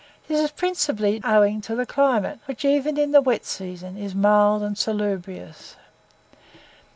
[0.27, 4.63] This is principally owing to the climate, which even in the wet season is mild
[4.63, 5.75] and salubrious.